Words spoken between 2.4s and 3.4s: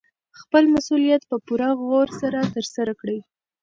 ترسره کړئ.